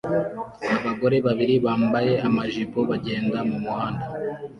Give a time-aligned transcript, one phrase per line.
[0.77, 4.05] Abagore babiri bambaye amajipo bagenda mumuhanda